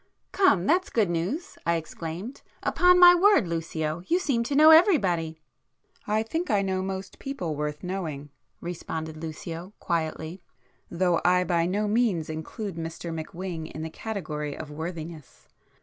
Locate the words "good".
0.89-1.11